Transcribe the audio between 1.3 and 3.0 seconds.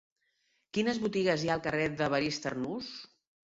hi ha al carrer d'Evarist Arnús?